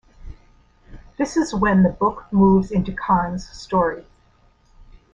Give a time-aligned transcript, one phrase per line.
[1.17, 4.03] This is when the book moves into Khan's story.